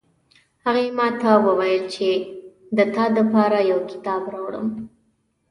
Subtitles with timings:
[0.63, 2.09] هغې ماته وویل چې
[2.77, 4.67] د تا د پاره یو کتاب راوړم